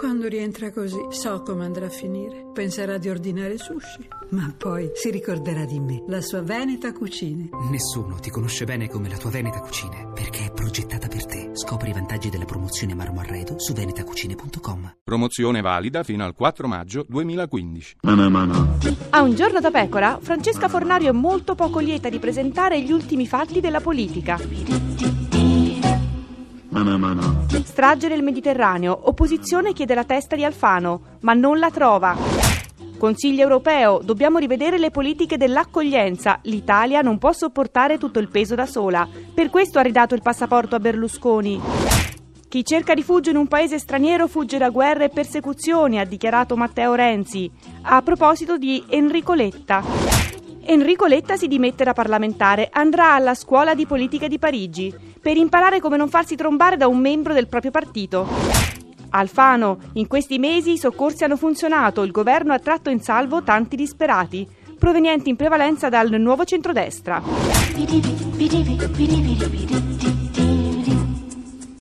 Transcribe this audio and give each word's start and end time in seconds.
Quando 0.00 0.28
rientra 0.28 0.72
così, 0.72 0.96
so 1.10 1.42
come 1.42 1.66
andrà 1.66 1.84
a 1.84 1.90
finire. 1.90 2.46
Penserà 2.54 2.96
di 2.96 3.10
ordinare 3.10 3.58
sushi, 3.58 4.08
ma 4.30 4.50
poi 4.56 4.90
si 4.94 5.10
ricorderà 5.10 5.66
di 5.66 5.78
me, 5.78 6.02
la 6.08 6.22
sua 6.22 6.40
Veneta 6.40 6.90
Cucine. 6.94 7.50
Nessuno 7.70 8.14
ti 8.14 8.30
conosce 8.30 8.64
bene 8.64 8.88
come 8.88 9.10
la 9.10 9.18
tua 9.18 9.28
Veneta 9.28 9.60
Cucine, 9.60 10.10
perché 10.14 10.46
è 10.46 10.52
progettata 10.52 11.06
per 11.06 11.26
te. 11.26 11.50
Scopri 11.52 11.90
i 11.90 11.92
vantaggi 11.92 12.30
della 12.30 12.46
promozione 12.46 12.94
Marmo 12.94 13.20
Arredo 13.20 13.58
su 13.58 13.74
venetacucine.com. 13.74 14.96
Promozione 15.04 15.60
valida 15.60 16.02
fino 16.02 16.24
al 16.24 16.32
4 16.32 16.66
maggio 16.66 17.04
2015. 17.06 17.96
A 19.10 19.20
un 19.20 19.34
giorno 19.34 19.60
da 19.60 19.70
pecora, 19.70 20.18
Francesca 20.18 20.68
Fornario 20.68 21.10
è 21.10 21.12
molto 21.12 21.54
poco 21.54 21.78
lieta 21.78 22.08
di 22.08 22.18
presentare 22.18 22.80
gli 22.80 22.90
ultimi 22.90 23.26
fatti 23.26 23.60
della 23.60 23.80
politica. 23.80 24.38
Strage 27.64 28.08
nel 28.08 28.22
Mediterraneo, 28.22 28.96
opposizione 29.08 29.72
chiede 29.72 29.94
la 29.94 30.04
testa 30.04 30.36
di 30.36 30.44
Alfano, 30.44 31.18
ma 31.20 31.32
non 31.32 31.58
la 31.58 31.70
trova. 31.70 32.16
Consiglio 32.96 33.42
europeo, 33.42 34.00
dobbiamo 34.02 34.38
rivedere 34.38 34.78
le 34.78 34.90
politiche 34.90 35.36
dell'accoglienza. 35.36 36.38
L'Italia 36.42 37.00
non 37.00 37.18
può 37.18 37.32
sopportare 37.32 37.98
tutto 37.98 38.18
il 38.18 38.28
peso 38.28 38.54
da 38.54 38.66
sola. 38.66 39.08
Per 39.34 39.50
questo 39.50 39.78
ha 39.78 39.82
ridato 39.82 40.14
il 40.14 40.22
passaporto 40.22 40.76
a 40.76 40.80
Berlusconi. 40.80 41.60
Chi 42.48 42.64
cerca 42.64 42.92
rifugio 42.92 43.30
in 43.30 43.36
un 43.36 43.48
paese 43.48 43.78
straniero 43.78 44.28
fugge 44.28 44.58
da 44.58 44.70
guerre 44.70 45.04
e 45.06 45.08
persecuzioni, 45.08 45.98
ha 45.98 46.04
dichiarato 46.04 46.56
Matteo 46.56 46.94
Renzi. 46.94 47.50
A 47.82 48.02
proposito 48.02 48.58
di 48.58 48.84
Enrico 48.88 49.34
Letta. 49.34 49.82
Enrico 50.70 51.06
Letta 51.06 51.36
si 51.36 51.48
dimette 51.48 51.82
da 51.82 51.92
parlamentare, 51.92 52.68
andrà 52.72 53.14
alla 53.14 53.34
scuola 53.34 53.74
di 53.74 53.86
politica 53.86 54.28
di 54.28 54.38
Parigi 54.38 54.94
per 55.20 55.36
imparare 55.36 55.80
come 55.80 55.96
non 55.96 56.08
farsi 56.08 56.36
trombare 56.36 56.76
da 56.76 56.86
un 56.86 57.00
membro 57.00 57.34
del 57.34 57.48
proprio 57.48 57.72
partito. 57.72 58.24
Alfano, 59.10 59.78
in 59.94 60.06
questi 60.06 60.38
mesi 60.38 60.74
i 60.74 60.78
soccorsi 60.78 61.24
hanno 61.24 61.36
funzionato, 61.36 62.04
il 62.04 62.12
governo 62.12 62.52
ha 62.52 62.60
tratto 62.60 62.88
in 62.88 63.00
salvo 63.00 63.42
tanti 63.42 63.74
disperati, 63.74 64.46
provenienti 64.78 65.28
in 65.28 65.34
prevalenza 65.34 65.88
dal 65.88 66.08
nuovo 66.20 66.44
centrodestra. 66.44 67.20